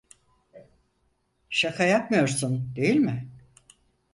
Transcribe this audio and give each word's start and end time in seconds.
Şaka 1.49 1.83
yapmıyorsun, 1.83 2.73
değil 2.75 2.95
mi? 2.95 3.29